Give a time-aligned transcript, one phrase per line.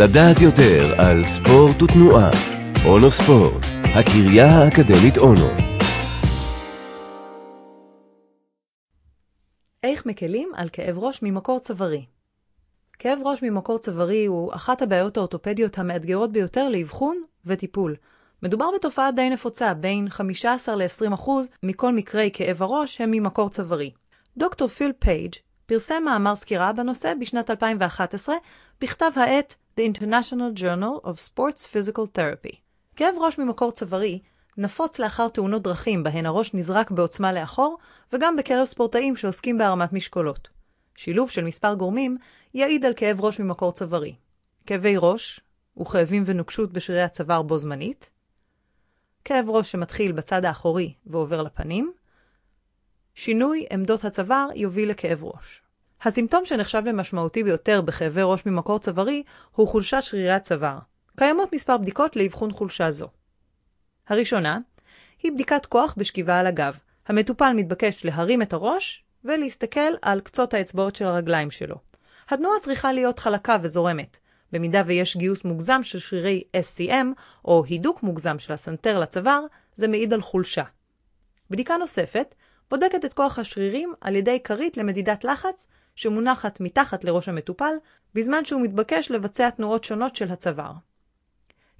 [0.00, 2.30] לדעת יותר על ספורט ותנועה.
[2.86, 5.48] אונו ספורט, הקריה האקדמית אונו.
[9.82, 12.04] איך מקלים על כאב ראש ממקור צווארי?
[12.98, 17.96] כאב ראש ממקור צווארי הוא אחת הבעיות האורתופדיות המאתגרות ביותר לאבחון וטיפול.
[18.42, 21.30] מדובר בתופעה די נפוצה, בין 15 ל-20%
[21.62, 23.90] מכל מקרי כאב הראש הם ממקור צווארי.
[24.36, 25.34] דוקטור פיל פייג'
[25.68, 28.34] פרסם מאמר סקירה בנושא בשנת 2011
[28.80, 32.56] בכתב העת The International Journal of Sports Physical Therapy.
[32.96, 34.20] כאב ראש ממקור צווארי
[34.56, 37.78] נפוץ לאחר תאונות דרכים בהן הראש נזרק בעוצמה לאחור,
[38.12, 40.48] וגם בקרב ספורטאים שעוסקים בהרמת משקולות.
[40.96, 42.18] שילוב של מספר גורמים
[42.54, 44.14] יעיד על כאב ראש ממקור צווארי.
[44.66, 45.40] כאבי ראש
[45.80, 48.10] וכאבים ונוקשות בשרירי הצוואר בו זמנית,
[49.24, 51.92] כאב ראש שמתחיל בצד האחורי ועובר לפנים,
[53.20, 55.62] שינוי עמדות הצוואר יוביל לכאב ראש.
[56.02, 59.22] הסימפטום שנחשב למשמעותי ביותר בכאבי ראש ממקור צווארי
[59.54, 60.78] הוא חולשת שרירי הצוואר.
[61.16, 63.08] קיימות מספר בדיקות לאבחון חולשה זו.
[64.08, 64.58] הראשונה
[65.22, 66.78] היא בדיקת כוח בשכיבה על הגב.
[67.06, 71.76] המטופל מתבקש להרים את הראש ולהסתכל על קצות האצבעות של הרגליים שלו.
[72.28, 74.18] התנועה צריכה להיות חלקה וזורמת.
[74.52, 77.06] במידה ויש גיוס מוגזם של שרירי SCM,
[77.44, 79.40] או הידוק מוגזם של הסנטר לצוואר,
[79.74, 80.64] זה מעיד על חולשה.
[81.50, 82.34] בדיקה נוספת
[82.70, 87.74] בודקת את כוח השרירים על ידי כרית למדידת לחץ שמונחת מתחת לראש המטופל,
[88.14, 90.72] בזמן שהוא מתבקש לבצע תנועות שונות של הצוואר.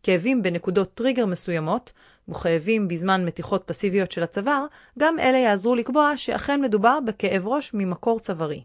[0.02, 1.92] כאבים בנקודות טריגר מסוימות,
[2.28, 4.66] וכאבים בזמן מתיחות פסיביות של הצוואר,
[4.98, 8.62] גם אלה יעזרו לקבוע שאכן מדובר בכאב ראש ממקור צווארי.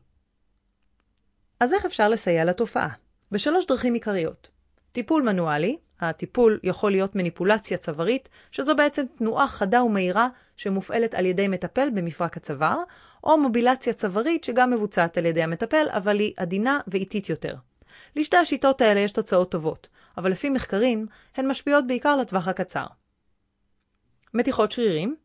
[1.60, 2.90] אז איך אפשר לסייע לתופעה?
[3.32, 4.50] בשלוש דרכים עיקריות.
[4.92, 5.78] טיפול מנואלי,
[6.10, 12.38] הטיפול יכול להיות מניפולציה צווארית, שזו בעצם תנועה חדה ומהירה שמופעלת על ידי מטפל במפרק
[12.38, 12.80] הצוואר,
[13.24, 17.56] או מובילציה צווארית שגם מבוצעת על ידי המטפל, אבל היא עדינה ואיטית יותר.
[18.16, 19.88] לשתי השיטות האלה יש תוצאות טובות,
[20.18, 22.86] אבל לפי מחקרים, הן משפיעות בעיקר לטווח הקצר.
[24.34, 25.16] מתיחות שרירים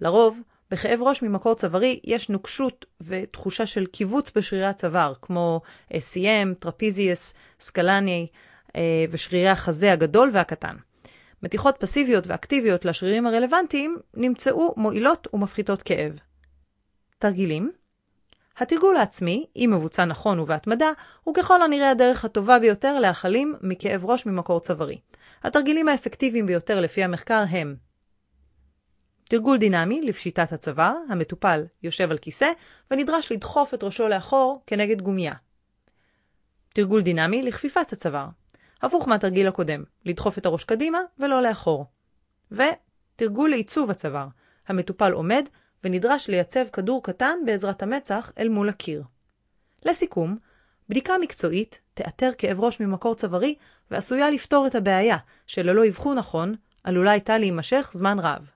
[0.00, 5.60] לרוב, בכאב ראש ממקור צווארי יש נוקשות ותחושה של קיבוץ בשרירי הצוואר, כמו
[5.92, 8.26] SCM, טרפיזיוס, סקלני
[9.10, 10.76] ושרירי החזה הגדול והקטן.
[11.42, 16.18] מתיחות פסיביות ואקטיביות לשרירים הרלוונטיים נמצאו מועילות ומפחיתות כאב.
[17.18, 17.72] תרגילים.
[18.58, 20.90] התרגול העצמי, אם מבוצע נכון ובהתמדה,
[21.24, 25.00] הוא ככל הנראה הדרך הטובה ביותר להחלים מכאב ראש ממקור צווארי.
[25.42, 27.76] התרגילים האפקטיביים ביותר לפי המחקר הם
[29.28, 32.50] תרגול דינמי לפשיטת הצוואר, המטופל יושב על כיסא
[32.90, 35.34] ונדרש לדחוף את ראשו לאחור כנגד גומייה.
[36.74, 38.26] תרגול דינמי לכפיפת הצוואר,
[38.82, 41.86] הפוך מהתרגיל הקודם, לדחוף את הראש קדימה ולא לאחור.
[42.52, 44.26] ותרגול לעיצוב הצוואר,
[44.68, 45.48] המטופל עומד
[45.84, 49.02] ונדרש לייצב כדור קטן בעזרת המצח אל מול הקיר.
[49.84, 50.38] לסיכום,
[50.88, 53.54] בדיקה מקצועית תאתר כאב ראש ממקור צווארי
[53.90, 55.16] ועשויה לפתור את הבעיה,
[55.46, 58.50] שללא אבחון נכון, עלולה הייתה להימשך זמן רב.